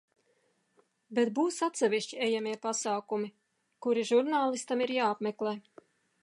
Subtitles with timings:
[1.19, 3.29] Bet būs atsevišķi ejamie pasākumi,
[3.87, 5.55] kuri žurnālistam ir jāapmeklē.